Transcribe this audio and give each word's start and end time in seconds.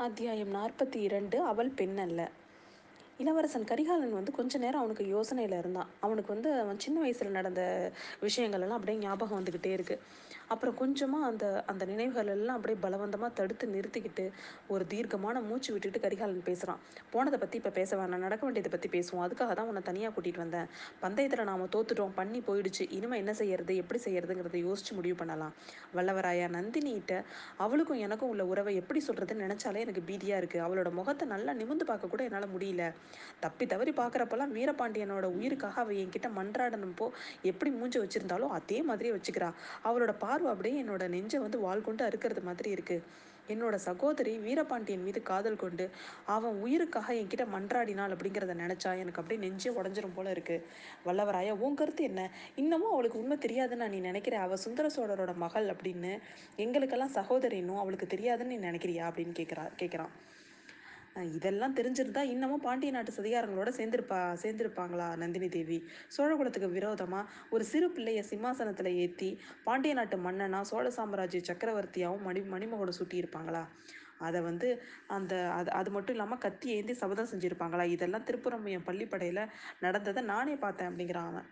அத்தியாயம் 0.00 0.54
நாற்பத்தி 0.54 0.96
இரண்டு 0.96 1.36
அவள் 1.42 1.70
பெண் 1.70 1.98
அல்ல 1.98 2.20
இளவரசன் 3.22 3.66
கரிகாலன் 3.70 4.16
வந்து 4.18 4.32
கொஞ்ச 4.36 4.58
நேரம் 4.62 4.82
அவனுக்கு 4.82 5.04
யோசனையில் 5.14 5.56
இருந்தான். 5.60 5.88
அவனுக்கு 6.06 6.30
வந்து 6.34 6.50
அவன் 6.60 6.78
சின்ன 6.84 6.96
வயசில் 7.04 7.36
நடந்த 7.38 7.62
விஷயங்கள் 8.26 8.62
எல்லாம் 8.64 8.78
அப்படியே 8.78 8.98
ஞாபகம் 9.04 9.38
வந்துக்கிட்டே 9.38 9.72
இருக்குது 9.78 10.28
அப்புறம் 10.52 10.76
கொஞ்சமாக 10.80 11.26
அந்த 11.30 11.44
அந்த 11.70 11.82
நினைவுகள் 11.90 12.30
எல்லாம் 12.34 12.56
அப்படியே 12.58 12.78
பலவந்தமாக 12.84 13.30
தடுத்து 13.40 13.66
நிறுத்திக்கிட்டு 13.74 14.24
ஒரு 14.72 14.84
தீர்க்கமான 14.92 15.40
மூச்சு 15.48 15.70
விட்டுட்டு 15.74 15.98
கரிகாலன் 16.04 16.46
பேசுகிறான் 16.48 16.80
போனதை 17.12 17.38
பற்றி 17.42 17.56
இப்போ 17.60 17.72
பேச 17.78 17.90
வேணாம். 18.00 18.24
நடக்க 18.26 18.42
வேண்டியதை 18.46 18.70
பற்றி 18.74 18.88
பேசுவோம். 18.96 19.22
அதுக்காக 19.26 19.54
தான் 19.58 19.68
உன்னை 19.70 19.82
தனியாக 19.90 20.12
கூட்டிகிட்டு 20.16 20.42
வந்தேன். 20.44 20.70
பந்தயத்தில் 21.04 21.48
நாம் 21.50 21.66
தோத்துட்டோம். 21.76 22.14
பண்ணி 22.20 22.40
போயிடுச்சு. 22.48 22.86
இனிமேல் 22.98 23.22
என்ன 23.22 23.34
செய்யறது? 23.42 23.74
எப்படி 23.82 24.00
செய்யறதுங்கிறத 24.06 24.60
யோசிச்சு 24.66 24.94
முடிவு 24.98 25.18
பண்ணலாம். 25.22 25.54
வல்லவராயா 25.98 26.48
நந்தினிகிட்ட 26.56 27.14
அவளுக்கும் 27.66 28.02
எனக்கும் 28.08 28.32
உள்ள 28.34 28.44
உறவை 28.54 28.74
எப்படி 28.82 29.02
சொல்கிறதுன்னு 29.08 29.46
நினச்சாலே 29.46 29.84
எனக்கு 29.86 30.04
பீதியாக 30.10 30.42
இருக்குது 30.42 30.64
அவளோட 30.66 30.90
முகத்தை 31.00 31.26
நல்லா 31.34 31.54
நிமிந்து 31.62 31.86
பார்க்க 31.92 32.14
கூட 32.14 32.22
என்னால் 32.30 32.52
முடியல. 32.56 32.84
தப்பி 33.40 33.66
தவறி 33.66 33.90
பார்க்குறப்பெல்லாம் 33.90 34.54
வீரபாண்டியனோட 34.54 35.24
உயிருக்காக 35.38 35.80
அவள் 35.80 35.96
என்கிட்ட 35.96 36.30
மன்றாடனப்போ 36.36 37.08
எப்படி 37.42 37.70
மூஞ்சி 37.70 37.98
வச்சுருந்தாலோ 37.98 38.48
அதே 38.48 38.82
மாதிரியே 38.82 39.14
வச்சுக்கிறா. 39.14 39.50
அவளோட 39.84 40.14
பார்வை 40.18 40.50
அப்படியே 40.50 40.82
என்னோட 40.82 41.08
நெஞ்சை 41.08 41.40
வந்து 41.40 41.60
வாழ்கொண்டு 41.60 42.04
அறுக்கிறது 42.04 42.42
மாதிரி 42.42 42.74
இருக்குது 42.74 43.04
என்னோட 43.48 43.74
சகோதரி 43.74 44.38
வீரபாண்டியன் 44.38 45.02
மீது 45.02 45.22
காதல் 45.22 45.56
கொண்டு 45.56 45.90
அவன் 46.26 46.62
உயிருக்காக 46.62 47.14
என்கிட்ட 47.14 47.44
மன்றாடினாள் 47.54 48.12
அப்படிங்கிறத 48.14 48.54
நினச்சா 48.54 48.98
எனக்கு 48.98 49.20
அப்படியே 49.20 49.40
நெஞ்சே 49.40 49.70
உடஞ்சிரும் 49.70 50.14
போல 50.14 50.32
இருக்குது 50.32 50.64
வல்லவராயா 51.06 51.58
உன் 51.58 51.74
கருத்து 51.74 52.04
என்ன? 52.04 52.30
இன்னமும் 52.56 52.92
அவளுக்கு 52.92 53.18
உண்மை 53.18 53.36
தெரியாதுன்னு 53.36 53.88
நீ 53.88 54.00
நினைக்கிற 54.00 54.38
அவள் 54.40 54.56
சுந்தர 54.56 54.88
சோழரோட 54.96 55.36
மகள் 55.36 55.68
அப்படின்னு 55.68 56.12
எங்களுக்கெல்லாம் 56.56 57.14
சகோதரின்னும் 57.14 57.78
அவளுக்கு 57.78 58.06
தெரியாதுன்னு 58.06 58.54
நீ 58.54 58.58
நினைக்கிறியா 58.58 59.06
அப்படின்னு 59.10 59.34
கேட்குறா 59.36 59.66
கேட்குறான் 59.78 60.12
இதெல்லாம் 61.36 61.74
தெரிஞ்சிருந்தா 61.76 62.22
இன்னமும் 62.32 62.62
பாண்டிய 62.66 62.90
நாட்டு 62.92 63.12
சதிகாரங்களோட 63.16 63.70
சேர்ந்திருப்பா 63.78 64.18
சேர்ந்திருப்பாங்களா 64.42 65.06
நந்தினி 65.16 65.48
தேவி? 65.48 65.78
சோழகுலத்துக்கு 66.16 66.68
விரோதமாக 66.70 67.24
ஒரு 67.50 67.64
சிறு 67.64 67.88
பிள்ளைய 67.88 68.22
சிம்மாசனத்தில் 68.30 68.90
ஏற்றி 69.04 69.30
பாண்டிய 69.64 69.94
நாட்டு 69.94 70.18
மன்னனா 70.26 70.60
சோழ 70.70 70.86
சாம்ராஜ்ய 70.90 71.42
சக்கரவர்த்தியாகவும் 71.50 72.26
மணி 72.28 72.42
மணிமகுடம் 72.54 72.98
சூட்டியிருப்பாங்களா? 73.00 73.62
அதை 74.20 74.40
வந்து 74.48 74.68
அந்த 75.16 75.34
அது 75.58 75.70
அது 75.72 75.90
மட்டும் 75.90 76.16
இல்லாமல் 76.16 76.42
கத்தி 76.44 76.68
ஏந்தி 76.76 76.94
சபதம் 76.94 77.30
செஞ்சுருப்பாங்களா? 77.32 77.84
இதெல்லாம் 77.94 78.26
திருப்புறம்பையம் 78.28 78.86
பள்ளிப்படையில் 78.88 79.42
நடந்ததை 79.80 80.22
நானே 80.32 80.56
பார்த்தேன் 80.64 80.90
அப்படிங்கிறான் 80.90 81.30
அவன். 81.32 81.48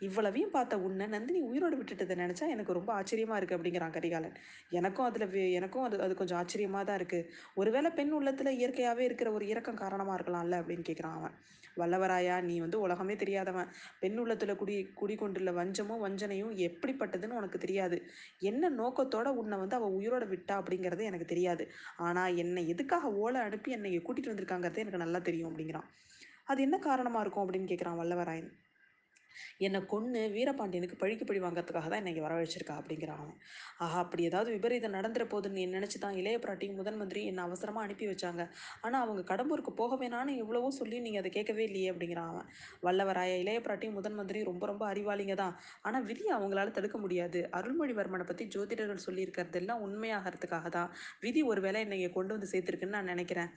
இவ்வளவையும் 0.00 0.54
பார்த்த 0.56 0.78
உன்னை 0.86 1.06
நந்தினி 1.06 1.40
உயிரோடு 1.48 1.76
விட்டுட்டதை 1.78 2.14
நினச்சா 2.22 2.46
எனக்கு 2.54 2.76
ரொம்ப 2.78 2.90
ஆச்சரியமாக 2.92 3.38
இருக்குது 3.40 3.58
அப்படிங்கிறான் 3.58 3.94
கரிகாலன். 3.96 4.34
எனக்கும் 4.70 5.06
அதில் 5.08 5.36
எனக்கும் 5.58 5.84
அது 5.88 5.96
அது 6.06 6.14
கொஞ்சம் 6.14 6.38
ஆச்சரியமாக 6.40 6.84
தான் 6.84 6.98
இருக்குது 7.00 7.28
ஒருவேளை 7.54 7.90
பெண் 7.90 8.14
உள்ளத்தில் 8.18 8.56
இயற்கையாகவே 8.60 9.04
இருக்கிற 9.08 9.30
ஒரு 9.32 9.46
இறக்கம் 9.52 9.82
காரணமாக 9.82 10.16
இருக்கலாம்ல 10.18 10.60
அப்படின்னு 10.62 10.86
கேட்குறான் 10.88 11.18
அவன். 11.20 11.36
வல்லவராயா 11.80 12.36
நீ 12.48 12.54
வந்து 12.64 12.78
உலகமே 12.84 13.14
தெரியாதவன். 13.22 13.70
பெண் 14.02 14.18
உள்ளத்தில் 14.18 14.58
குடி 14.60 14.76
குடிகொண்டுள்ள 15.00 15.50
வஞ்சமும் 15.58 16.02
வஞ்சனையும் 16.04 16.52
எப்படிப்பட்டதுன்னு 16.68 17.38
உனக்கு 17.40 17.58
தெரியாது. 17.64 17.96
என்ன 18.50 18.70
நோக்கத்தோட 18.80 19.28
உன்னை 19.40 19.58
வந்து 19.62 19.78
அவள் 19.78 19.96
உயிரோட 19.98 20.24
விட்டா 20.32 20.54
அப்படிங்கிறது 20.60 21.04
எனக்கு 21.10 21.26
தெரியாது. 21.32 21.66
ஆனால் 22.08 22.36
என்னை 22.44 22.68
எதுக்காக 22.74 23.12
ஓலை 23.24 23.40
அனுப்பி 23.48 23.76
என்னை 23.78 23.92
கூட்டிகிட்டு 23.96 24.32
வந்திருக்காங்கிறது 24.32 24.84
எனக்கு 24.84 25.04
நல்லா 25.04 25.18
தெரியும் 25.18 25.50
அப்படிங்கிறான். 25.50 25.88
அது 26.44 26.62
என்ன 26.62 26.78
காரணமாக 26.88 27.24
இருக்கும் 27.24 27.44
அப்படின்னு 27.44 27.70
கேட்குறான் 27.72 28.00
வல்லவராயன். 28.02 28.50
என்னை 29.66 29.80
கொன்று 29.92 30.20
வீரபாண்டியனுக்கு 30.36 30.96
பழிக்கு 31.02 31.24
பழி 31.28 31.40
வாங்கிறதுக்காக 31.44 31.88
தான் 31.92 32.02
என்னை 32.02 32.24
வரவழைச்சிருக்கா 32.26 32.74
அப்படிங்கிறான் 32.80 33.20
அவன். 33.24 33.36
ஆஹா 33.84 33.98
அப்படி 34.04 34.22
ஏதாவது 34.30 34.50
விபரீதம் 34.56 34.96
நடந்துற 34.98 35.24
போதுன்னு 35.32 35.64
நினச்சி 35.76 35.98
தான் 36.04 36.16
இளைய 36.20 36.36
பிராட்டியும் 36.44 36.78
முதன் 36.80 36.98
மந்திரி 37.00 37.22
என்னை 37.30 37.42
அவசரமாக 37.48 37.86
அனுப்பி 37.86 38.08
வச்சாங்க. 38.12 38.42
ஆனால் 38.84 39.02
அவங்க 39.06 39.24
கடம்பூருக்கு 39.32 39.74
போக 39.82 39.98
வேணான்னு 40.02 40.34
எவ்வளவோ 40.42 40.70
சொல்லி 40.80 40.98
நீங்கள் 41.06 41.22
அதை 41.22 41.32
கேட்கவே 41.38 41.64
இல்லையே 41.68 41.90
அப்படிங்கிறான் 41.92 42.30
அவன். 42.32 42.48
வல்லவராய 42.86 43.34
இளைய 43.44 43.60
பிராட்டியும் 43.66 43.98
முதன் 44.00 44.18
மந்திரி 44.20 44.42
ரொம்ப 44.50 44.64
ரொம்ப 44.72 44.84
அறிவாளிங்க 44.92 45.36
தான். 45.42 45.54
ஆனால் 45.86 46.06
விதியை 46.10 46.32
அவங்களால 46.38 46.74
தடுக்க 46.78 46.98
முடியாது. 47.04 47.42
அருள்மொழிவர்மனை 47.58 48.26
பற்றி 48.30 48.46
ஜோதிடர்கள் 48.56 49.04
சொல்லியிருக்கிறதெல்லாம் 49.06 49.82
உண்மையாகிறதுக்காக 49.88 50.68
தான் 50.78 50.90
விதி 51.24 51.42
ஒரு 51.52 51.62
வேலை 51.66 51.80
என்னை 51.86 51.98
கொண்டு 52.18 52.34
வந்து 52.36 52.50
சேர்த்துருக்குன்னு 52.52 52.98
நான் 52.98 53.12
நினைக்கிறேன். 53.14 53.50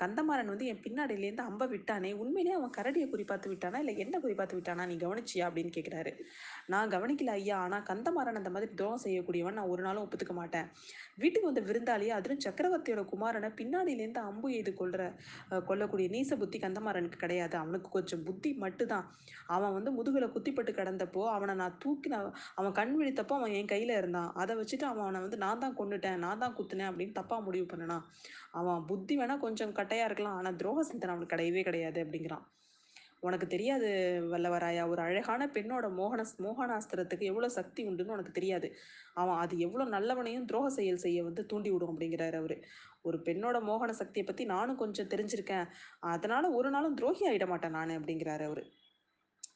கந்தமாறன் 0.00 0.52
வந்து 0.52 0.68
என் 0.70 0.82
பின்னாடியிலேருந்து 0.84 1.44
அம்பை 1.48 1.66
விட்டானே 1.72 2.10
உண்மையிலேயே 2.22 2.56
அவன் 2.58 2.74
கரடியை 2.76 3.06
குறிப்பாத்து 3.12 3.48
விட்டானா 3.52 3.78
இல்லை 3.82 3.94
என்ன 4.04 4.14
குறிப்பாத்து 4.24 4.56
விட்டானா 4.58 4.84
நீ 4.90 4.96
கவனிச்சியா 5.04 5.44
அப்படின்னு 5.48 5.72
கேட்குறாரு 5.76 6.12
நான் 6.72 6.92
கவனிக்கல 6.94 7.34
ஐயா. 7.40 7.58
ஆனால் 7.66 7.84
கந்தமாறன் 7.90 8.38
அந்த 8.40 8.50
மாதிரி 8.54 8.68
துரோகம் 8.78 9.02
செய்யக்கூடியவன் 9.04 9.56
நான் 9.58 9.70
ஒரு 9.74 9.82
நாளும் 9.86 10.04
ஒப்புத்துக்க 10.04 10.34
மாட்டேன். 10.40 10.66
வீட்டுக்கு 11.22 11.48
வந்த 11.48 11.62
விருந்தாளியே 11.68 12.12
அதிலும் 12.16 12.42
சக்கரவர்த்தியோட 12.46 13.02
குமாரனை 13.12 13.50
பின்னாடியிலேருந்து 13.60 14.22
அம்பு 14.30 14.48
எய்து 14.56 14.72
கொள்ற 14.80 15.06
கொல்லக்கூடிய 15.70 16.08
நீச 16.16 16.36
புத்தி 16.42 16.58
கந்தமாறனுக்கு 16.64 17.22
கிடையாது. 17.24 17.56
அவனுக்கு 17.62 17.88
கொஞ்சம் 17.96 18.24
புத்தி 18.28 18.52
மட்டும்தான். 18.64 19.06
அவன் 19.56 19.74
வந்து 19.78 19.90
முதுகில் 19.98 20.32
குத்திப்பட்டு 20.34 20.74
கிடந்தப்போ 20.80 21.22
அவனை 21.36 21.54
நான் 21.62 21.78
தூக்கி 21.84 22.10
அவன் 22.58 22.76
கண் 22.80 22.94
விழித்தப்போ 22.98 23.36
அவன் 23.38 23.54
என் 23.60 23.72
கையில் 23.72 23.94
இருந்தான். 24.00 24.30
அதை 24.42 24.54
வச்சுட்டு 24.60 24.86
அவன் 24.90 25.06
அவனை 25.06 25.20
வந்து 25.26 25.42
நான் 25.44 25.62
தான் 25.64 25.78
கொண்டுட்டேன் 25.80 26.22
நான் 26.26 26.42
தான் 26.44 26.56
குத்துனேன் 26.58 26.90
அப்படின்னு 26.90 27.18
தப்பாக 27.20 27.46
முடிவு 27.48 27.66
பண்ணனா 27.72 27.98
அவன் 28.60 28.86
புத்தி 28.90 29.14
வேணால் 29.20 29.44
கொஞ்சம் 29.46 29.74
கட்டையாக 29.78 30.08
இருக்கலாம். 30.08 30.38
ஆனால் 30.40 30.58
துரோக 30.60 30.84
சிந்தனை 30.90 31.12
அவனுக்கு 31.14 31.34
கிடையவே 31.34 31.62
கிடையாது 31.68 31.98
அப்படிங்கிறான். 32.04 32.44
உனக்கு 33.22 33.46
தெரியாது 33.46 33.88
வல்லவராயா. 34.32 34.82
ஒரு 34.88 35.00
அழகான 35.02 35.42
பெண்ணோட 35.54 35.86
மோகன 35.96 36.22
மோகனாஸ்திரத்துக்கு 36.38 37.24
எவ்வளோ 37.24 37.48
சக்தி 37.48 37.80
உண்டுன்னு 37.88 38.14
உனக்கு 38.16 38.32
தெரியாது. 38.32 38.68
அவன் 39.14 39.40
அது 39.44 39.54
எவ்வளோ 39.58 39.84
நல்லவனையும் 39.96 40.48
துரோக 40.50 40.68
செயல் 40.68 41.02
செய்ய 41.04 41.22
வந்து 41.22 41.44
தூண்டி 41.46 41.70
விடும் 41.72 41.92
அப்படிங்கிறாரு 41.92 42.36
அவர். 42.36 42.56
ஒரு 43.02 43.18
பெண்ணோட 43.26 43.56
மோகன 43.62 43.90
சக்தியை 43.92 44.24
பற்றி 44.26 44.44
நானும் 44.46 44.80
கொஞ்சம் 44.82 45.10
தெரிஞ்சிருக்கேன். 45.14 45.66
அதனால் 46.12 46.48
ஒரு 46.50 46.70
நாளும் 46.70 46.98
துரோகி 47.00 47.24
ஆகிட 47.30 47.46
மாட்டேன் 47.46 47.76
நான் 47.78 47.96
அப்படிங்கிறாரு 47.98 48.46
அவர். 48.50 48.62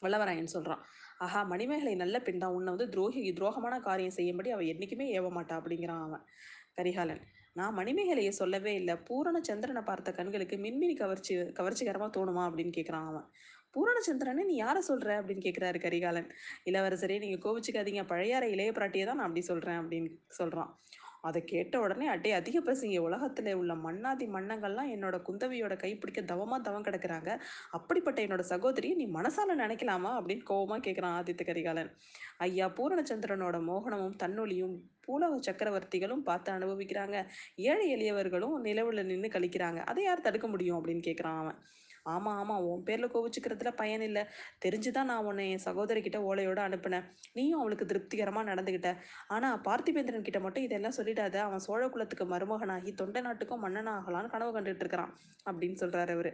வல்லவராயன் 0.05 0.55
சொல்கிறான் 0.55 0.83
ஆஹா 1.19 1.41
மணிமேகலை 1.45 1.95
நல்ல 1.95 2.17
பெண் 2.21 2.41
தான் 2.45 2.55
உன்னை 2.57 2.71
வந்து 2.75 2.89
துரோகி 2.89 3.21
துரோகமான 3.33 3.75
காரியம் 3.81 4.17
செய்யும்படி 4.19 4.51
அவள் 4.51 4.71
என்றைக்குமே 4.73 5.07
ஏவ 5.19 5.29
மாட்டா. 5.37 5.55
அப்படிங்கிறான் 5.61 6.05
அவன். 6.07 6.25
கரிகாலன் 6.79 7.23
நான் 7.59 7.77
மணிமேகலையை 7.79 8.33
சொல்லவே 8.41 8.73
இல்லை. 8.75 8.95
பூரண 9.09 9.37
சந்திரனை 9.49 9.83
பார்த்த 9.83 10.13
கண்களுக்கு 10.13 10.57
மின்மினி 10.57 10.95
கவர்ச்சி 11.03 11.35
கவர்ச்சிகரமாக 11.59 12.11
தோணுமா 12.17 12.45
அப்படின்னு 12.49 12.77
கேட்குறான் 12.79 13.09
அவன். 13.11 13.27
பூரணச்சந்திரனே 13.75 14.43
நீ 14.51 14.55
யாரை 14.55 14.81
சொல்கிற 14.81 15.11
அப்படின்னு 15.21 15.45
கேட்குறாரு 15.47 15.79
கரிகாலன். 15.85 16.29
இளவரசரே 16.71 17.17
நீங்கள் 17.25 17.45
கோவிச்சுக்காதீங்க. 17.47 18.03
பழையாற 18.13 18.47
இளைய 18.55 18.73
பிராட்டியை 18.79 19.05
தான் 19.07 19.21
நான் 19.21 19.29
அப்படி 19.29 19.45
சொல்கிறேன் 19.51 19.81
அப்படின்னு 19.83 20.11
சொல்கிறான் 20.41 20.73
அதை 21.29 21.41
கேட்ட 21.45 21.75
உடனே 21.81 22.07
அட்டே 22.09 22.31
அதிக 22.33 22.61
பசிங்க. 22.61 22.99
உலகத்தில் 22.99 23.51
உள்ள 23.55 23.73
மன்னாதி 23.75 24.27
மன்னங்கள்லாம் 24.27 24.89
என்னோட 24.95 25.17
குந்தவியோட 25.29 25.75
கைப்பிடிக்க 25.83 26.21
தவமாக 26.31 26.61
தவம் 26.63 26.87
கிடக்குறாங்க. 26.87 27.31
அப்படிப்பட்ட 27.71 28.19
என்னோட 28.27 28.45
சகோதரியை 28.53 28.97
நீ 28.97 29.07
மனசால 29.19 29.57
நினைக்கலாமா 29.61 30.13
அப்படின்னு 30.19 30.45
கோபமாக 30.45 30.83
கேட்குறான் 30.87 31.17
ஆதித்த 31.19 31.45
கரிகாலன். 31.51 31.91
ஐயா 32.47 32.69
பூரணச்சந்திரனோட 32.79 33.59
மோகனமும் 33.71 34.19
தன்னொலியும் 34.25 34.75
பூலக 35.07 35.39
சக்கரவர்த்திகளும் 35.49 36.25
பார்த்து 36.31 36.51
அனுபவிக்கிறாங்க. 36.53 37.17
ஏழை 37.71 37.87
எளியவர்களும் 37.97 38.57
நிலவுல 38.69 39.05
நின்று 39.11 39.31
கழிக்கிறாங்க. 39.37 39.81
அதை 39.93 40.05
யார் 40.05 40.27
தடுக்க 40.29 40.49
முடியும் 40.49 40.79
அப்படின்னு 40.81 41.05
கேட்குறான் 41.09 41.41
அவன். 41.43 41.59
ஆமாம் 42.13 42.39
ஆமாம் 42.41 42.65
உன் 42.69 42.85
பேரில் 42.87 43.13
கோவிச்சுக்கிறதுல 43.15 43.71
பயன் 43.81 44.05
இல்லை. 44.07 44.23
தெரிஞ்சு 44.65 44.91
தான் 44.91 45.09
நான் 45.11 45.25
உன்னை 45.25 45.45
என் 45.51 45.65
சகோதரிக்கிட்ட 45.67 46.19
ஓலையோடு 46.29 46.61
அனுப்பினேன். 46.69 47.05
நீயும் 47.37 47.61
அவளுக்கு 47.61 47.87
திருப்திகரமாக 47.87 48.49
நடந்துக்கிட்ட 48.51 48.91
ஆனால் 49.35 49.61
பார்த்திபேந்திரன் 49.67 50.27
கிட்ட 50.29 50.41
மட்டும் 50.41 50.67
இதெல்லாம் 50.69 50.97
சொல்லிடாத. 50.99 51.37
அவன் 51.49 51.65
சோழ 51.67 51.83
குலத்துக்கு 51.89 52.27
மருமகனாகி 52.35 52.93
தொண்டை 53.03 53.23
நாட்டுக்கும் 53.23 53.65
மன்னனாகலான்னு 53.67 54.35
கனவு 54.35 54.53
கண்டுட்டு 54.57 54.85
இருக்கிறான் 54.85 55.15
அப்படின்னு 55.51 55.79
சொல்கிறாரு 55.85 56.15
அவர். 56.19 56.33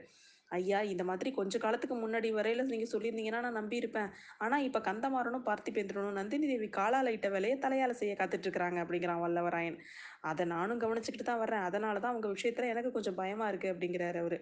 ஐயா 0.56 0.78
இந்த 0.92 1.02
மாதிரி 1.08 1.30
கொஞ்ச 1.38 1.54
காலத்துக்கு 1.64 1.96
முன்னாடி 2.02 2.28
வரையில் 2.36 2.70
நீங்கள் 2.72 2.90
சொல்லியிருந்தீங்கன்னா 2.92 3.40
நான் 3.46 3.58
நம்பியிருப்பேன். 3.60 4.10
ஆனால் 4.44 4.64
இப்போ 4.68 4.80
கந்தமாறனும் 4.88 5.44
பார்த்திபேந்திரனும் 5.48 6.18
நந்தினி 6.20 6.46
தேவி 6.52 6.68
காலால் 6.78 7.14
இட்ட 7.16 7.28
வேலையை 7.34 7.56
தலையால் 7.64 7.98
செய்ய 8.00 8.14
காத்துட்ருக்குறாங்க 8.20 8.78
அப்படிங்கிறான் 8.84 9.22
வல்லவராயன். 9.24 9.78
அதை 10.30 10.46
நானும் 10.54 10.82
கவனிச்சுக்கிட்டு 10.84 11.28
தான் 11.30 11.42
வர்றேன். 11.44 11.66
அதனால 11.68 12.00
தான் 12.04 12.12
அவங்க 12.14 12.30
விஷயத்தில் 12.36 12.72
எனக்கு 12.74 12.92
கொஞ்சம் 12.96 13.18
பயமாக 13.20 13.50
இருக்குது 13.52 13.72
அப்படிங்கிறாரு 13.74 14.20
அவர். 14.24 14.38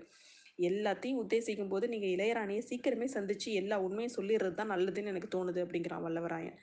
எல்லாத்தையும் 0.68 1.20
உத்தேசிக்கும் 1.22 1.72
போது 1.72 1.86
நீங்கள் 1.94 2.12
இளையராணியை 2.16 2.62
சீக்கிரமே 2.68 3.06
சந்தித்து 3.16 3.48
எல்லா 3.60 3.78
உண்மையும் 3.86 4.16
சொல்லிடுறது 4.18 4.56
தான் 4.60 4.72
நல்லதுன்னு 4.74 5.12
எனக்கு 5.14 5.30
தோணுது 5.34 5.60
அப்படிங்கிறான் 5.64 6.04
வல்லவராயன். 6.06 6.56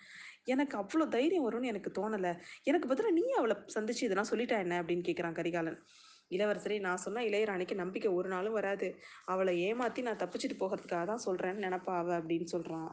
எனக்கு 0.54 0.76
அவ்வளோ 0.80 1.06
தைரியம் 1.16 1.46
வரும்னு 1.48 1.72
எனக்கு 1.74 1.90
தோணலை. 1.98 2.32
எனக்கு 2.70 2.88
பதிலாக 2.92 3.16
நீ 3.20 3.26
அவளை 3.42 3.56
சந்திச்சு 3.76 4.04
இதெல்லாம் 4.08 4.32
சொல்லிட்டா 4.32 4.58
என்ன 4.66 4.80
அப்படின்னு 4.82 5.06
கேட்குறான் 5.10 5.38
கரிகாலன். 5.40 5.78
இளவரசரை 6.38 6.78
நான் 6.88 7.04
சொன்னால் 7.06 7.28
இளையராணிக்கு 7.30 7.76
நம்பிக்கை 7.84 8.12
ஒரு 8.20 8.30
நாளும் 8.34 8.58
வராது. 8.60 8.90
அவளை 9.34 9.54
ஏமாற்றி 9.68 10.04
நான் 10.08 10.22
தப்பிச்சிட்டு 10.24 10.58
போகிறதுக்காக 10.64 11.06
தான் 11.12 11.26
சொல்கிறேன்னு 11.28 11.66
நினப்பா 11.68 11.96
அவ 12.02 12.12
அப்படின்னு 12.20 12.50
சொல்கிறான் 12.56 12.90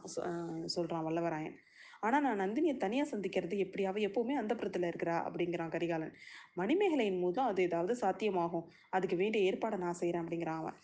சொல்கிறான் 0.75 1.05
வல்லவராயன். 1.07 1.57
ஆனால் 2.05 2.23
நான் 2.25 2.41
நந்தினியை 2.43 2.75
தனியாக 2.83 3.07
சந்திக்கிறது 3.11 3.55
எப்படி? 3.65 3.83
அவள் 3.89 4.05
எப்போவுமே 4.07 4.35
அந்த 4.41 4.53
புறத்தில் 4.59 4.87
இருக்கிறா 4.91 5.17
அப்படிங்கிறான் 5.27 5.73
கரிகாலன். 5.75 6.13
மணிமேகலையின் 6.61 7.19
மூலம் 7.23 7.49
அது 7.51 7.61
ஏதாவது 7.67 7.95
சாத்தியமாகும். 8.03 8.65
அதுக்கு 8.97 9.17
வேண்டிய 9.21 9.49
ஏற்பாடை 9.49 9.77
நான் 9.83 9.99
செய்கிறேன் 9.99 10.23
அப்படிங்கிறான் 10.23 10.61
அவன். 10.63 10.77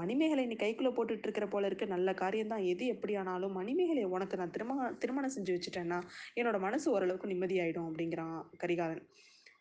மணிமேகலை 0.00 0.44
நீ 0.50 0.56
கைக்குள்ளே 0.62 0.92
போட்டுட்டு 0.94 1.26
இருக்கிற 1.26 1.46
போல 1.52 1.68
இருக்க. 1.70 1.84
நல்ல 1.94 2.08
காரியம் 2.22 2.52
தான். 2.52 2.64
எது 2.72 2.84
எப்படி 2.94 3.12
ஆனாலும் 3.20 3.54
மணிமேகலை 3.60 4.04
உனக்கு 4.16 4.40
நான் 4.40 4.54
திருமணம் 4.56 4.96
திருமணம் 5.02 5.34
செஞ்சு 5.36 5.54
வச்சுட்டேன்னா 5.56 5.98
என்னோட 6.40 6.58
மனசு 6.66 6.86
ஓரளவுக்கு 6.94 7.32
நிம்மதியாயிடும் 7.32 7.88
அப்படிங்கிறான் 7.90 8.34
கரிகாலன். 8.64 9.04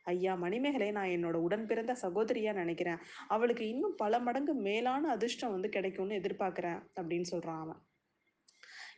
ஐயா 0.03 0.35
மணிமேகலை 0.35 0.91
நான் 0.91 1.07
என்னோட 1.07 1.33
உடன் 1.33 1.65
பிறந்த 1.65 1.95
சகோதரியா 2.01 2.53
நினைக்கிறேன். 2.53 3.01
அவளுக்கு 3.27 3.67
இன்னும் 3.67 3.95
பல 3.97 4.19
மடங்கு 4.19 4.53
மேலான 4.53 5.09
அதிர்ஷ்டம் 5.09 5.51
வந்து 5.51 5.69
கிடைக்கும்னு 5.69 6.19
எதிர்பார்க்குறேன் 6.19 6.79
அப்படின்னு 7.01 7.21
சொல்கிறான் 7.21 7.61
அவன். 7.61 7.81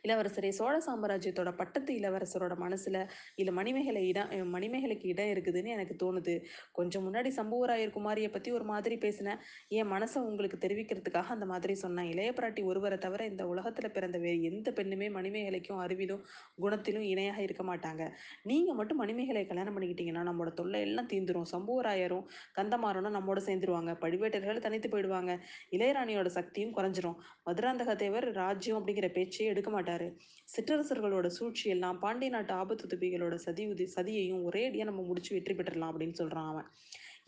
இளவரசரே 0.05 0.49
சோழ 0.49 0.73
சாம்ராஜ்யத்தோட 0.87 1.51
பட்டத்து 1.55 1.91
இளவரசரோட 1.99 2.53
மனசில் 2.57 2.99
இல்லை 3.35 3.53
மணிமேகலை 3.53 4.03
இடம் 4.07 4.31
மணிமேகலைக்கு 4.55 5.07
இடம் 5.13 5.31
இருக்குதுன்னு 5.33 5.73
எனக்கு 5.75 5.95
தோணுது. 6.03 6.35
கொஞ்சம் 6.71 7.05
முன்னாடி 7.07 7.29
சம்புவராயர் 7.39 7.93
குமாரியை 7.97 8.29
பற்றி 8.31 8.51
ஒரு 8.51 8.63
மாதிரி 8.63 8.97
பேசினேன். 8.97 9.39
என் 9.77 9.91
மனசை 9.91 10.17
உங்களுக்கு 10.29 10.57
தெரிவிக்கிறதுக்காக 10.65 11.33
அந்த 11.35 11.45
மாதிரி 11.45 11.73
சொன்னேன். 11.73 12.09
இளைய 12.13 12.31
பிராட்டி 12.31 12.63
ஒருவரை 12.63 12.97
தவிர 12.97 13.25
இந்த 13.25 13.43
உலகத்தில் 13.47 13.91
பிறந்த 13.91 14.17
வேறு 14.17 14.41
எந்த 14.41 14.71
பெண்ணுமே 14.71 15.09
மணிமேகலைக்கும் 15.17 15.81
அறிவிலும் 15.85 16.21
குணத்திலும் 16.61 17.05
இணையாக 17.13 17.41
இருக்க 17.41 17.63
மாட்டாங்க. 17.63 18.03
நீங்கள் 18.43 18.75
மட்டும் 18.75 18.97
மணிமேகலை 18.97 19.45
கல்யாணம் 19.45 19.77
பண்ணிக்கிட்டீங்கன்னா 19.77 20.23
நம்மளோட 20.29 20.53
தொல்லை 20.53 20.81
எல்லாம் 20.81 21.09
தீந்துரும். 21.13 21.49
சம்புவராயரும் 21.53 22.25
கந்தமாறனும் 22.57 23.17
நம்மோட 23.17 23.39
சேர்ந்துருவாங்க. 23.47 23.93
பழுவேட்டர்கள் 24.03 24.63
தனித்து 24.67 24.89
போயிடுவாங்க. 24.89 25.31
இளையராணியோட 25.71 26.29
சக்தியும் 26.37 26.75
குறைஞ்சிரும். 26.77 27.17
மதுராந்தக 27.49 27.95
தேவர் 27.95 28.27
ராஜ்யம் 28.41 28.79
அப்படிங்கிற 28.79 29.09
பேச்சே 29.11 29.45
எடுக்க 29.45 29.69
மாட்டார். 29.69 29.94
சொல்லிட்டாரு 29.95 30.07
சிற்றரசர்களோட 30.55 31.27
சூழ்ச்சி 31.27 31.65
எல்லாம் 31.69 31.99
பாண்டிய 31.99 32.29
நாட்டு 32.29 32.53
ஆபத்து 32.53 32.85
துப்பிகளோட 32.91 33.35
சதி 33.45 33.63
உதி 33.71 33.85
சதியையும் 33.95 34.43
ஒரே 34.43 34.61
அடியாக 34.67 34.89
நம்ம 34.89 35.03
முடிச்சு 35.07 35.31
வெற்றி 35.35 35.53
பெற்றலாம் 35.53 35.91
அப்படின்னு 35.91 36.17
சொல்கிறான் 36.21 36.49
அவன். 36.51 36.67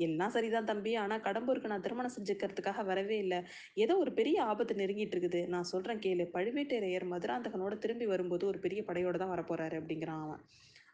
எல்லாம் 0.05 0.33
சரிதான் 0.35 0.67
தம்பி. 0.71 0.91
ஆனால் 0.95 1.23
கடம்பூருக்கு 1.27 1.71
நான் 1.71 1.85
திருமணம் 1.85 2.15
செஞ்சுக்கிறதுக்காக 2.15 2.83
வரவே 2.85 3.17
இல்லை. 3.17 3.39
ஏதோ 3.83 3.93
ஒரு 3.97 4.11
பெரிய 4.13 4.43
ஆபத்து 4.43 4.73
நெருங்கிட்டு 4.81 5.15
இருக்குது. 5.15 5.41
நான் 5.47 5.69
சொல்கிறேன் 5.71 6.01
கேளு. 6.05 6.25
பழுவேட்டரையர் 6.35 7.05
மதுராந்தகனோட 7.13 7.75
திரும்பி 7.77 8.05
வரும்போது 8.05 8.45
ஒரு 8.47 8.59
பெரிய 8.59 8.81
படையோட 8.89 9.17
தான் 9.17 9.33
வரப்போறாரு 9.35 9.77
அப்படிங்கிறான் 9.81 10.23
அவன். 10.27 10.43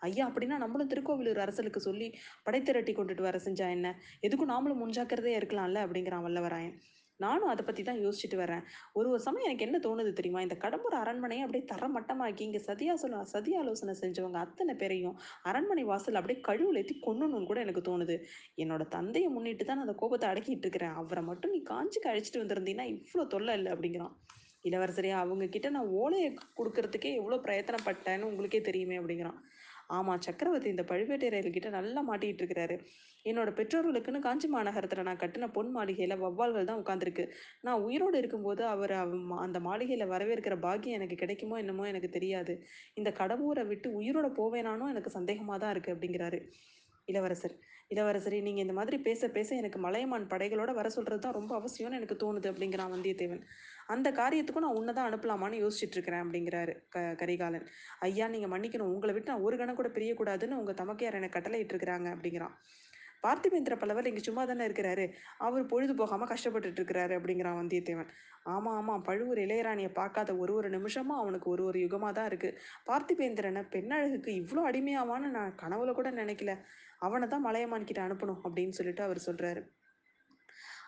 ஐயா 0.07 0.23
அப்படின்னா 0.29 0.55
நம்மளும் 0.63 0.89
திருக்கோவிலூர் 0.93 1.43
அரசலுக்கு 1.43 1.79
சொல்லி 1.79 2.07
படை 2.43 2.61
திரட்டி 2.61 2.93
கொண்டுட்டு 2.95 3.27
வர 3.27 3.37
செஞ்சா 3.45 3.67
என்ன? 3.75 3.89
எதுக்கும் 4.27 4.53
நாமளும் 4.53 4.81
முன்ஜாக்கிரதையா 4.83 5.39
இருக்கலாம்ல 5.41 5.83
அப்படிங்கிறான் 5.85 6.25
வல்லவராயன். 6.27 6.75
நானும் 7.19 7.51
அதை 7.51 7.63
பற்றி 7.65 7.83
தான் 7.87 7.99
யோசிச்சுட்டு 8.03 8.37
வரேன் 8.41 8.63
ஒரு 8.97 9.07
ஒரு 9.13 9.21
சமயம் 9.25 9.47
எனக்கு 9.47 9.65
என்ன 9.67 9.77
தோணுது 9.85 10.11
தெரியுமா? 10.19 10.41
இந்த 10.45 10.55
கடம்பூர் 10.63 10.95
அரண்மனையை 11.01 11.43
அப்படியே 11.45 11.65
தரமட்டமாக்கி 11.71 12.43
இங்கே 12.47 12.61
சதியா 12.67 12.93
சொல்ல 13.03 13.23
சதி 13.33 13.51
ஆலோசனை 13.59 13.93
செஞ்சவங்க 14.01 14.39
அத்தனை 14.45 14.75
பேரையும் 14.81 15.17
அரண்மனை 15.49 15.83
வாசல் 15.91 16.19
அப்படியே 16.21 16.39
கழுவில் 16.47 16.79
ஏற்றி 16.81 16.95
கொண்டணும்னு 17.07 17.49
கூட 17.51 17.59
எனக்கு 17.65 17.83
தோணுது. 17.89 18.17
என்னோட 18.63 18.85
தந்தையை 18.97 19.29
முன்னிட்டு 19.35 19.65
தான் 19.65 19.79
நான் 19.79 19.87
அந்த 19.87 19.97
கோபத்தை 20.03 20.27
அடக்கிட்டு 20.31 20.65
இருக்கிறேன். 20.67 20.95
அவரை 21.01 21.23
மட்டும் 21.31 21.53
நீ 21.55 21.61
காஞ்சிக்கு 21.71 22.11
அழைச்சிட்டு 22.13 22.43
வந்திருந்தீங்கன்னா 22.43 22.87
இவ்வளோ 22.95 23.25
தொல்லை 23.35 23.55
இல்லை 23.59 23.71
அப்படிங்கிறான். 23.75 24.15
இளவரசரே 24.69 25.09
அவங்க 25.21 25.45
கிட்ட 25.53 25.69
நான் 25.77 25.93
ஓலையை 26.01 26.27
கொடுக்கறதுக்கே 26.59 27.09
எவ்வளோ 27.21 27.39
பிரயத்தனப்பட்டேன்னு 27.45 28.29
உங்களுக்கே 28.31 28.61
தெரியுமே 28.69 28.97
அப்படிங்கிறான். 28.99 29.39
ஆமாம் 29.97 30.21
சக்கரவர்த்தி 30.27 30.69
இந்த 30.73 30.83
பழுவேட்டரையர்கிட்ட 30.91 31.69
நல்லா 31.77 32.01
மாட்டிகிட்டு 32.09 32.41
இருக்கிறாரு 32.43 32.75
என்னோட 33.25 33.49
பெற்றோர்களுக்குன்னு 33.57 34.19
காஞ்சி 34.25 34.47
மாநகரத்தில் 34.53 35.05
நான் 35.07 35.19
கட்டின 35.21 35.47
பொன் 35.55 35.69
மாளிகையில் 35.75 36.15
வவ்வால்கள் 36.23 36.67
தான் 36.69 36.81
உட்காந்துருக்கு 36.81 37.25
நான் 37.65 37.83
உயிரோடு 37.87 38.17
இருக்கும்போது 38.21 38.63
அவர் 38.73 38.93
அந்த 39.45 39.59
மாளிகையில் 39.67 40.11
வரவேற்கிற 40.13 40.55
பாக்கியம் 40.65 40.97
எனக்கு 40.99 41.17
கிடைக்குமோ 41.21 41.57
என்னமோ 41.63 41.85
எனக்கு 41.91 42.09
தெரியாது. 42.17 42.55
இந்த 42.99 43.11
கடவுரை 43.21 43.63
விட்டு 43.71 43.89
உயிரோட 43.99 44.29
போவேனானோ 44.39 44.87
எனக்கு 44.93 45.11
சந்தேகமாக 45.17 45.59
தான் 45.63 45.73
இருக்குது 45.75 45.95
அப்படிங்கிறாரு. 45.95 46.39
இளவரசர் 47.07 47.55
இளவரசரி 47.93 48.37
நீங்கள் 48.47 48.65
இந்த 48.65 48.75
மாதிரி 48.77 48.97
பேச 49.07 49.27
பேச 49.37 49.49
எனக்கு 49.61 49.79
மலையமான் 49.85 50.29
படைகளோட 50.33 50.71
வர 50.77 50.87
சொல்கிறது 50.95 51.21
தான் 51.25 51.37
ரொம்ப 51.39 51.51
அவசியம்னு 51.59 51.99
எனக்கு 51.99 52.17
தோணுது 52.23 52.47
அப்படிங்கிறான் 52.51 52.93
வந்தியத்தேவன். 52.95 53.41
அந்த 53.93 54.07
காரியத்துக்கும் 54.19 54.65
நான் 54.65 54.77
உன்னை 54.79 54.93
தான் 54.93 55.09
அனுப்பலாமான்னு 55.09 55.61
யோசிச்சுட்டு 55.63 55.95
இருக்கிறேன் 55.97 56.23
அப்படிங்கிறாரு 56.23 56.73
க 56.93 56.99
கரிகாலன். 57.21 57.65
ஐயா 58.07 58.27
நீங்கள் 58.35 58.51
மன்னிக்கணும். 58.53 58.93
உங்களை 58.95 59.13
விட்டு 59.15 59.31
நான் 59.31 59.45
ஒரு 59.47 59.57
கணம் 59.61 59.79
கூட 59.79 59.89
பிரியக்கூடாதுன்னு 59.97 60.59
உங்கள் 60.61 60.79
தமக்கையார் 60.81 61.19
எனக்கு 61.19 61.37
கட்டளை 61.37 61.59
இருக்கிறாங்க 61.63 62.07
அப்படிங்கிறான். 62.15 62.55
பார்த்திபேந்திர 63.25 63.73
பல்லவர் 63.81 64.09
இங்கே 64.09 64.23
சும்மா 64.27 64.43
தானே 64.45 64.63
இருக்கிறாரு. 64.69 65.05
அவர் 65.45 65.69
பொழுது 65.73 65.93
போகாமல் 66.01 66.31
கஷ்டப்பட்டுட்டு 66.31 66.79
இருக்கிறாரு 66.81 67.13
அப்படிங்கிறான் 67.19 67.59
வந்தியத்தேவன். 67.59 68.09
ஆமாம் 68.53 68.77
ஆமாம் 68.79 69.03
பழுவூர் 69.07 69.39
இளையராணியை 69.45 69.91
பார்க்காத 69.99 70.31
ஒரு 70.43 70.53
ஒரு 70.59 70.69
நிமிஷமும் 70.75 71.19
அவனுக்கு 71.21 71.47
ஒரு 71.53 71.63
ஒரு 71.69 71.79
யுகமாக 71.85 72.13
தான் 72.17 72.27
இருக்குது 72.31 72.57
பார்த்திபேந்திரனை 72.89 73.63
பெண்ணழகுக்கு 73.75 74.31
இவ்வளோ 74.41 74.63
அடிமையாவான்னு 74.69 75.29
நான் 75.37 75.55
கனவுல 75.61 75.93
கூட 75.99 76.11
நினைக்கல. 76.21 76.53
அவனை 77.07 77.27
தான் 77.27 77.45
மலையமான்கிட்ட 77.47 78.01
அனுப்பணும் 78.07 78.41
அப்படின்னு 78.47 78.75
சொல்லிட்டு 78.79 79.07
அவர் 79.07 79.25
சொல்கிறாரு 79.27 79.63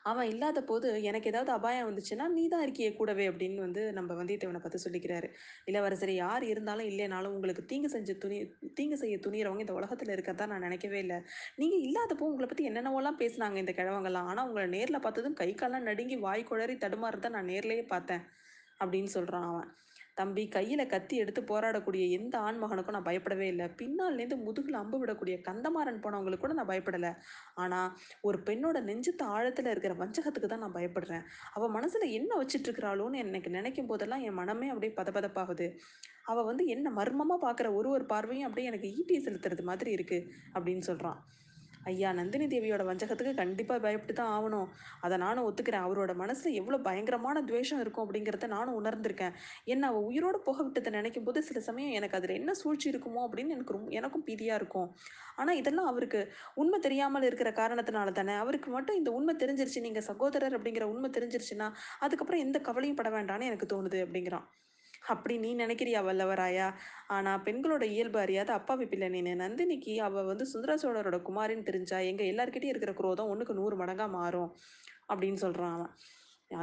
அவன் 0.05 0.27
இல்லாத 0.31 0.59
போது 0.69 0.87
எனக்கு 1.09 1.29
ஏதாவது 1.31 1.51
அபாயம் 1.55 1.87
வந்துச்சுன்னா 1.89 2.25
நீ 2.35 2.43
தான் 2.53 2.63
இருக்கியே 2.65 2.89
கூடவே 2.97 3.25
அப்படின்னு 3.29 3.59
வந்து 3.65 3.83
நம்ம 3.97 4.15
வந்தியத்தேவனை 4.19 4.59
பார்த்து 4.63 4.83
சொல்லிக்கிறாரு. 4.85 5.27
இளவரசர் 5.69 6.11
யார் 6.15 6.43
இருந்தாலும் 6.51 6.89
இல்லைனாலும் 6.91 7.35
உங்களுக்கு 7.37 7.63
தீங்கு 7.71 7.89
செஞ்ச 7.95 8.13
துணி 8.23 8.37
தீங்கு 8.79 8.97
செய்ய 9.03 9.17
துணிகிறவங்க 9.25 9.65
இந்த 9.65 9.77
உலகத்தில் 9.79 10.13
இருக்கிறதா 10.15 10.47
நான் 10.51 10.65
நினைக்கவே 10.67 10.99
இல்லை. 11.05 11.17
நீங்கள் 11.61 11.85
இல்லாதப்போ 11.87 12.27
உங்களை 12.31 12.49
பற்றி 12.51 12.69
என்னென்னவோலாம் 12.71 13.19
பேசினாங்க 13.23 13.59
இந்த 13.63 13.75
கிழவங்கெல்லாம் 13.79 14.29
ஆனால் 14.31 14.47
உங்களை 14.49 14.67
நேரில் 14.75 15.03
பார்த்ததும் 15.05 15.39
கை 15.41 15.49
காலெல்லாம் 15.53 15.89
நடுங்கி 15.89 16.17
வாய் 16.27 16.49
குழறி 16.51 16.77
தடுமாறுறத 16.85 17.33
நான் 17.37 17.51
நேர்லேயே 17.53 17.85
பார்த்தேன் 17.95 18.23
அப்படின்னு 18.81 19.11
சொல்கிறான் 19.17 19.49
அவன். 19.51 19.69
தம்பி 20.17 20.43
கையில் 20.55 20.83
கத்தி 20.93 21.15
எடுத்து 21.23 21.41
போராடக்கூடிய 21.51 22.03
எந்த 22.17 22.35
ஆண்மகனுக்கும் 22.47 22.95
நான் 22.97 23.07
பயப்படவே 23.09 23.47
இல்லை. 23.53 23.67
பின்னால்லேருந்து 23.79 24.37
முதுகில் 24.45 24.79
அம்பு 24.81 24.97
விடக்கூடிய 25.01 25.37
கந்தமாறன் 25.47 26.01
போனவங்களுக்கு 26.05 26.45
கூட 26.45 26.55
நான் 26.59 26.71
பயப்படலை. 26.71 27.11
ஆனால் 27.63 27.89
ஒரு 28.21 28.39
பெண்ணோட 28.47 28.79
நெஞ்சத்து 28.89 29.25
ஆழத்தில் 29.35 29.71
இருக்கிற 29.73 29.95
வஞ்சகத்துக்கு 30.03 30.49
தான் 30.49 30.65
நான் 30.65 30.77
பயப்படுறேன். 30.79 31.25
அவள் 31.55 31.75
மனசில் 31.77 32.15
என்ன 32.19 32.31
வச்சுட்டு 32.41 32.69
இருக்கிறாளோன்னு 32.69 33.21
எனக்கு 33.23 33.55
நினைக்கும் 33.57 33.91
போதெல்லாம் 33.91 34.25
என் 34.29 34.39
மனமே 34.41 34.69
அப்படியே 34.69 34.93
பதப்பதப்பாகுது 35.01 35.69
அவள் 36.31 36.49
வந்து 36.49 36.63
என்ன 36.75 36.87
மர்மமாக 36.99 37.39
பார்க்குற 37.45 37.67
ஒரு 37.79 37.89
ஒரு 37.95 38.05
பார்வையும் 38.05 38.47
அப்படியே 38.47 38.69
எனக்கு 38.69 38.89
ஈட்டி 38.97 39.17
செலுத்துறது 39.25 39.63
மாதிரி 39.63 39.91
இருக்குது 39.97 40.27
அப்படின்னு 40.55 40.85
சொல்கிறான் 40.89 41.19
ஐயா 41.89 42.09
நந்தினி 42.19 42.45
தேவியோட 42.51 42.83
வஞ்சகத்துக்கு 42.89 43.33
கண்டிப்பாக 43.39 43.79
பயப்பட்டு 43.85 44.13
தான் 44.19 44.31
ஆகணும். 44.37 44.67
அதை 45.05 45.15
நானும் 45.23 45.45
ஒத்துக்கிறேன். 45.47 45.85
அவரோட 45.87 46.11
மனசில் 46.21 46.57
எவ்வளோ 46.61 46.77
பயங்கரமான 46.87 47.43
துவேஷம் 47.49 47.81
இருக்கும் 47.83 48.05
அப்படிங்கிறத 48.05 48.49
நானும் 48.55 48.77
உணர்ந்திருக்கேன். 48.79 49.35
என்ன 49.73 49.87
அவள் 49.91 50.07
உயிரோடு 50.09 50.39
போக 50.47 50.57
விட்டதை 50.67 50.91
நினைக்கும் 50.97 51.27
போது 51.27 51.41
சில 51.49 51.61
சமயம் 51.69 51.95
எனக்கு 51.99 52.17
அதில் 52.19 52.37
என்ன 52.39 52.53
சூழ்ச்சி 52.61 52.87
இருக்குமோ 52.93 53.23
அப்படின்னு 53.27 53.55
எனக்கு 53.57 53.77
ரொம்ப 53.77 53.91
எனக்கும் 53.99 54.25
பீதியாக 54.29 54.59
இருக்கும். 54.61 54.89
ஆனால் 55.41 55.59
இதெல்லாம் 55.61 55.89
அவருக்கு 55.91 56.19
உண்மை 56.63 56.79
தெரியாமல் 56.87 57.27
இருக்கிற 57.29 57.49
காரணத்தினால 57.61 58.11
தானே. 58.19 58.35
அவருக்கு 58.43 58.69
மட்டும் 58.77 58.99
இந்த 59.01 59.11
உண்மை 59.19 59.35
தெரிஞ்சிருச்சு 59.43 59.85
நீங்கள் 59.87 60.07
சகோதரர் 60.11 60.57
அப்படிங்கிற 60.59 60.87
உண்மை 60.93 61.09
தெரிஞ்சிருச்சுன்னா 61.17 61.69
அதுக்கப்புறம் 62.05 62.45
எந்த 62.47 62.59
கவலையும் 62.69 62.99
பட 63.01 63.11
வேண்டாம்னு 63.17 63.49
எனக்கு 63.51 63.67
தோணுது 63.75 63.99
அப்படிங்கிறான். 64.05 64.47
அப்படி 65.05 65.35
நீ 65.37 65.49
நினைக்கிறியா 65.55 65.99
வல்லவராயா? 66.05 66.67
ஆனால் 67.07 67.43
பெண்களோட 67.43 67.83
இயல்பு 67.85 68.19
அறியாத 68.19 68.49
அப்பாவி 68.53 68.85
பிள்ளை 68.85 69.07
நீ 69.09 69.21
நந்தினிக்கு 69.35 69.95
அவள் 69.99 70.25
வந்து 70.25 70.45
சுந்தர 70.45 70.77
சோழரோட 70.83 71.17
குமாரின்னு 71.21 71.63
தெரிஞ்சா 71.63 71.99
எங்கள் 72.11 72.29
எல்லாருக்கிட்டையும் 72.31 72.73
இருக்கிற 72.73 72.93
குரோதம் 72.93 73.31
ஒன்றுக்கு 73.33 73.53
நூறு 73.53 73.75
மடங்காக 73.75 74.11
மாறும் 74.11 74.51
அப்படின்னு 75.09 75.41
சொல்கிறான் 75.43 75.75
அவன். 75.77 75.93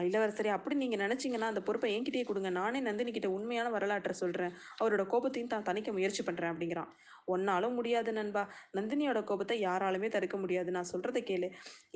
இளவரசரே 0.09 0.51
அப்படி 0.57 0.75
நீங்கள் 0.83 1.03
நினச்சிங்கன்னா 1.05 1.49
அந்த 1.53 1.61
பொறுப்பை 1.61 1.89
என்கிட்டயே 1.97 2.25
கொடுங்க. 2.27 2.51
நானே 2.51 2.81
நந்தினி 2.81 3.13
கிட்ட 3.13 3.31
உண்மையான 3.31 3.71
வரலாற்றை 3.71 4.15
சொல்கிறேன் 4.21 4.53
அவரோட 4.83 5.05
கோபத்தையும் 5.13 5.51
தான் 5.55 5.67
தணிக்க 5.69 5.93
முயற்சி 5.93 6.23
பண்ணுறேன் 6.23 6.53
அப்படிங்கிறான். 6.53 6.91
ஒன்னாலும் 7.27 7.77
முடியாது 7.79 8.13
நண்பா. 8.13 8.43
நந்தினியோட 8.77 9.25
கோபத்தை 9.25 9.57
யாராலுமே 9.65 10.09
தடுக்க 10.09 10.37
முடியாது. 10.37 10.71
நான் 10.71 10.91
சொல்கிறத 10.93 11.21
கேளு. 11.31 11.49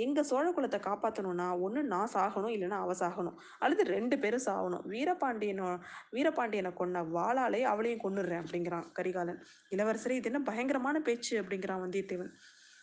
எங்கள் 0.05 0.29
சோழ 0.31 0.47
குலத்தை 0.51 0.81
காப்பாற்றணும்னா 0.89 1.47
ஒன்று 1.61 1.83
நான் 1.85 2.13
சாகணும் 2.15 2.55
இல்லைன்னா 2.57 2.79
அவ 2.85 2.95
சாகணும். 3.03 3.39
அல்லது 3.59 3.85
ரெண்டு 3.85 4.19
பேரும் 4.19 4.47
சாகணும். 4.49 4.85
வீரபாண்டியனோ 4.95 5.71
வீரபாண்டியனை 6.17 6.73
கொன்ன 6.83 7.03
வாளாலே 7.17 7.63
அவளையும் 7.73 8.05
கொண்டுடுறேன் 8.05 8.45
அப்படிங்கிறான் 8.45 8.87
கரிகாலன். 8.93 9.41
இளவரசரே 9.77 10.19
இது 10.21 10.31
என்ன 10.33 10.43
பயங்கரமான 10.51 11.01
பேச்சு 11.01 11.35
அப்படிங்கிறான் 11.43 11.83
வந்தியத்தேவன். 11.87 12.33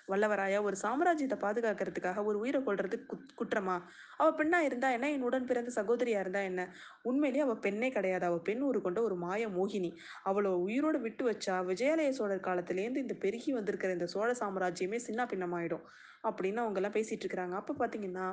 வல்லவராயா 0.07 0.61
ஒரு 0.61 0.77
சாம்ராஜ்யத்தை 0.81 1.37
பாதுகாக்கிறதுக்காக 1.37 2.23
ஒரு 2.23 2.39
உயிரை 2.39 2.61
கொள்றது 2.61 2.97
குற்றமா? 3.37 3.75
அவ 4.17 4.29
பெண்ணா 4.37 4.57
இருந்தா 4.57 4.89
என்ன? 4.89 5.11
என் 5.11 5.21
உடன் 5.21 5.45
பிறந்த 5.45 5.83
சகோதரியா 5.83 6.19
இருந்தா 6.19 6.39
என்ன? 6.39 6.61
உண்மையிலேயே 7.01 7.49
அவ 7.49 7.59
பெண்ணே 7.59 7.89
கிடையாது. 7.89 8.25
அவ 8.25 8.39
பெண் 8.39 8.61
ஒரு 8.61 8.81
கொண்ட 8.81 9.01
ஒரு 9.01 9.15
மாய 9.15 9.47
மோகினி. 9.47 9.91
அவளை 10.23 10.51
உயிரோடு 10.51 10.99
விட்டு 10.99 11.31
வச்சா 11.31 11.55
விஜயாலய 11.71 12.09
சோழர் 12.09 12.39
காலத்திலேருந்து 12.39 13.03
இந்த 13.05 13.13
பெருகி 13.13 13.53
வந்திருக்கிற 13.53 13.93
இந்த 13.93 14.05
சோழ 14.05 14.31
சாம்ராஜ்யமே 14.39 14.95
சின்ன 14.95 15.25
பின்னமாயிடும். 15.25 15.85
அப்படின்னு 16.23 16.55
அவங்க 16.55 16.79
எல்லாம் 16.79 16.93
பேசிட்டு 16.93 17.25
இருக்கிறாங்க. 17.25 17.51
அப்ப 17.51 17.75
பாத்தீங்கன்னா 17.79 18.27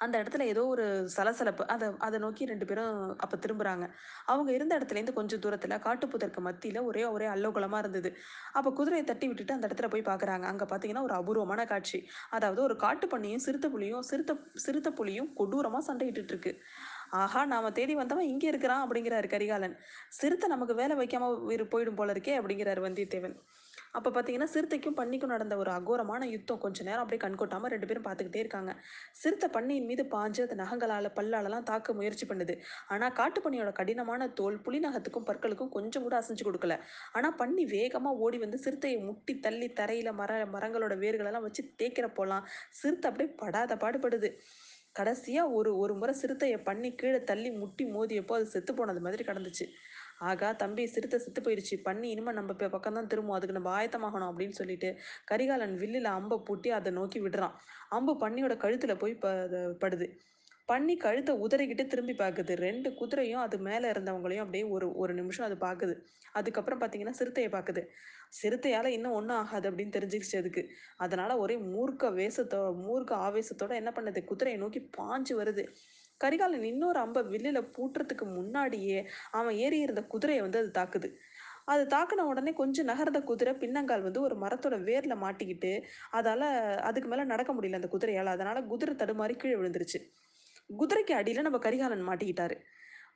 அந்த 0.00 0.14
இடத்துல 0.22 0.44
ஏதோ 0.52 0.62
ஒரு 0.74 0.84
சலசலப்பு. 1.14 1.62
அதை 1.74 1.86
அதை 2.06 2.18
நோக்கி 2.24 2.48
ரெண்டு 2.50 2.66
பேரும் 2.68 2.94
அப்போ 3.24 3.36
திரும்புகிறாங்க 3.44 3.86
அவங்க 4.32 4.50
இருந்த 4.56 4.72
இடத்துலேருந்து 4.78 5.16
கொஞ்சம் 5.18 5.42
தூரத்தில் 5.44 5.74
காட்டுப்புதற்கு 5.86 6.40
மத்தியில் 6.46 6.80
ஒரே 6.90 7.02
ஒரே 7.14 7.26
அல்லோகலமாக 7.34 7.82
இருந்தது. 7.84 8.10
அப்போ 8.58 8.70
குதிரையை 8.78 9.04
தட்டி 9.10 9.28
விட்டுட்டு 9.30 9.56
அந்த 9.56 9.68
இடத்துல 9.70 9.90
போய் 9.94 10.08
பார்க்குறாங்க 10.10 10.46
அங்கே 10.52 10.68
பார்த்தீங்கன்னா 10.72 11.04
ஒரு 11.08 11.16
அபூர்வமான 11.20 11.64
காட்சி. 11.72 12.00
அதாவது 12.38 12.62
ஒரு 12.68 12.76
காட்டு 12.84 13.08
பண்ணியும் 13.14 13.44
சிறுத்த 13.46 13.68
புலியும் 13.76 14.06
சிறுத்த 14.10 14.34
சிறுத்த 14.66 14.90
புலியும் 15.00 15.30
கொடூரமாக 15.40 15.84
சண்டையிட்டு 15.90 16.32
இருக்கு. 16.34 16.54
ஆஹா 17.20 17.40
நாம 17.52 17.70
தேடி 17.78 17.94
வந்தவன் 18.00 18.30
இங்கே 18.32 18.48
இருக்கிறான் 18.52 18.82
அப்படிங்கிறாரு 18.84 19.28
கரிகாலன். 19.34 19.76
சிறுத்தை 20.18 20.48
நமக்கு 20.54 20.74
வேலை 20.82 20.96
வைக்காம 21.00 21.30
போயிடும் 21.74 21.98
போல 22.00 22.14
இருக்கே 22.16 22.34
அப்படிங்கிறாரு 22.40 22.82
வந்தியத்தேவன். 22.86 23.36
அப்போ 23.94 24.08
பார்த்தீங்கன்னா 24.14 24.48
சிறுத்தைக்கும் 24.52 24.96
பன்னிக்கும் 24.98 25.32
நடந்த 25.34 25.54
ஒரு 25.62 25.70
அகோரமான 25.76 26.26
யுத்தம். 26.34 26.60
கொஞ்ச 26.64 26.78
நேரம் 26.88 27.02
அப்படியே 27.04 27.22
கண்கொட்டாமல் 27.24 27.72
ரெண்டு 27.74 27.86
பேரும் 27.88 28.06
பார்த்துக்கிட்டே 28.06 28.40
இருக்காங்க. 28.44 28.72
சிறுத்தை 29.22 29.48
பன்னியின் 29.56 29.88
மீது 29.90 30.04
பாஞ்சு 30.14 30.42
அது 30.46 30.56
நகங்களால் 30.62 31.08
பல்லாலெல்லாம் 31.18 31.66
தாக்க 31.70 31.94
முயற்சி 32.00 32.26
பண்ணுது. 32.30 32.56
ஆனால் 32.94 33.14
காட்டுப்பன்னியோட 33.20 33.72
கடினமான 33.80 34.28
தோல் 34.40 34.58
புலிநகத்துக்கும் 34.66 35.28
பற்களுக்கும் 35.30 35.74
கொஞ்சம் 35.76 36.06
கூட 36.06 36.16
அசைஞ்சு 36.22 36.46
கொடுக்கல. 36.48 36.76
ஆனால் 37.18 37.36
பன்னி 37.42 37.64
வேகமாக 37.76 38.22
ஓடி 38.26 38.40
வந்து 38.44 38.60
சிறுத்தையை 38.66 38.98
முட்டி 39.08 39.34
தள்ளி 39.46 39.70
தரையில் 39.80 40.12
மர 40.22 40.40
மரங்களோட 40.56 40.96
வேர்களெல்லாம் 41.04 41.46
வச்சு 41.48 41.64
தேய்க்கிறப்போலாம் 41.82 42.46
சிறுத்தை 42.80 43.08
அப்படியே 43.10 43.30
படாத 43.42 43.76
பாடுபடுது. 43.84 44.30
கடைசியாக 44.98 45.52
ஒரு 45.56 45.70
ஒரு 45.82 45.92
முறை 45.98 46.12
சிறுத்தையை 46.20 46.56
பண்ணி 46.68 46.88
கீழே 47.00 47.18
தள்ளி 47.28 47.50
முட்டி 47.58 47.84
மோதியப்போ 47.96 48.34
அது 48.38 48.46
செத்து 48.54 48.72
போனது 48.78 49.00
மாதிரி 49.04 49.22
கிடந்துச்சு. 49.28 49.64
ஆகா 50.20 50.48
தம்பி 50.62 50.84
சிறுத்தை 50.94 51.18
செத்து 51.24 51.40
போயிடுச்சு. 51.46 51.76
பண்ணி 51.88 52.06
இனிமேல் 52.14 52.38
நம்ம 52.38 52.54
இப்போ 52.56 52.68
பக்கம் 52.74 52.96
தான் 52.98 53.10
திரும்பும் 53.12 53.36
அதுக்கு 53.36 53.56
நம்ம 53.58 53.70
ஆயத்தமாகணும் 53.78 54.30
அப்படின்னு 54.30 54.58
சொல்லிட்டு 54.60 54.88
கரிகாலன் 55.30 55.76
வில்லில் 55.82 56.10
அம்பை 56.16 56.38
பூட்டி 56.48 56.70
அதை 56.78 56.92
நோக்கி 56.98 57.20
விடுறான். 57.26 57.54
அம்பு 57.98 58.14
பண்ணியோட 58.24 58.56
கழுத்தில் 58.64 59.00
போய் 59.02 59.14
ப 59.24 59.28
படுது. 59.84 60.08
பண்ணி 60.68 60.94
கழுத்தை 61.04 61.32
உதறிக்கிட்டு 61.44 61.84
திரும்பி 61.92 62.14
பார்க்குது 62.14 62.52
ரெண்டு 62.66 62.88
குதிரையும் 62.98 63.42
அது 63.44 63.56
மேலே 63.68 63.86
இருந்தவங்களையும் 63.94 64.44
அப்படியே 64.44 64.64
ஒரு 64.74 64.86
ஒரு 65.02 65.12
நிமிஷம் 65.20 65.46
அது 65.48 65.56
பார்க்குது 65.64 65.94
அதுக்கப்புறம் 66.38 66.80
பார்த்தீங்கன்னா 66.80 67.16
சிறுத்தையை 67.20 67.50
பார்க்குது 67.54 67.82
சிறுத்தையால் 68.38 68.88
இன்னும் 68.96 69.16
ஒன்றும் 69.18 69.38
ஆகாது 69.38 69.66
அப்படின்னு 69.70 69.94
தெரிஞ்சுக்கிச்சு 69.96 70.36
அதுக்கு. 70.42 70.62
அதனால் 71.04 71.40
ஒரே 71.44 71.56
மூர்க்க 71.72 72.10
வேசத்தோ 72.18 72.60
மூர்க்க 72.86 73.22
ஆவேசத்தோட 73.26 73.72
என்ன 73.80 73.92
பண்ணுது? 73.96 74.20
குதிரையை 74.30 74.58
நோக்கி 74.64 74.82
பாஞ்சு 74.98 75.34
வருது. 75.40 75.64
கரிகாலன் 76.20 76.62
இன்னொரு 76.62 76.98
அம்பை 76.98 77.22
வில்லில் 77.22 77.68
பூட்டுறதுக்கு 77.76 78.24
முன்னாடியே 78.24 79.08
அவன் 79.30 79.54
ஏறி 79.54 79.78
இருந்த 79.78 80.02
குதிரையை 80.02 80.42
வந்து 80.42 80.58
அது 80.58 80.70
தாக்குது. 80.70 81.08
அது 81.64 81.82
தாக்கின 81.96 82.20
உடனே 82.20 82.52
கொஞ்சம் 82.52 82.84
நகர்ந்த 82.84 83.22
குதிரை 83.22 83.52
பின்னங்கால் 83.54 84.02
வந்து 84.02 84.20
ஒரு 84.20 84.36
மரத்தோட 84.36 84.76
வேரில் 84.84 85.22
மாட்டிக்கிட்டு 85.22 85.82
அதால் 86.10 86.46
அதுக்கு 86.80 87.08
மேலே 87.08 87.24
நடக்க 87.24 87.52
முடியல 87.52 87.74
அந்த 87.74 87.88
குதிரையால். 87.88 88.26
அதனால் 88.26 88.66
குதிரை 88.66 88.94
தடுமாறி 88.94 89.36
கீழே 89.36 89.56
விழுந்துருச்சு. 89.56 90.00
குதிரைக்கு 90.78 91.12
அடியில் 91.12 91.42
நம்ம 91.42 91.58
கரிகாலன் 91.58 92.08
மாட்டிக்கிட்டாரு. 92.08 92.56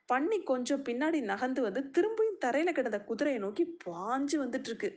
பண்ணி 0.05 0.43
கொஞ்சம் 0.43 0.85
பின்னாடி 0.85 1.21
நகர்ந்து 1.21 1.61
வந்து 1.61 1.81
திரும்பியும் 1.95 2.39
தரையில் 2.39 2.73
கிடந்த 2.73 2.99
குதிரையை 2.99 3.39
நோக்கி 3.39 3.63
பாஞ்சு 3.85 4.35
வந்துட்டு 4.43 4.69
இருக்கு 4.69 4.89